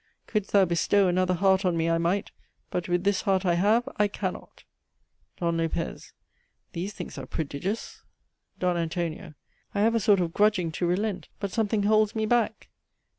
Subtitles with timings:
[0.25, 2.31] Could'st thou bestow another heart on me I might.
[2.71, 4.63] But with this heart I have, I can not.
[5.39, 5.45] "D.
[5.45, 6.13] LOPEZ.
[6.73, 8.01] These things are prodigious.
[8.57, 8.65] "D.
[8.65, 9.35] ANTON.
[9.75, 12.69] I have a sort of grudging to relent, but something holds me back.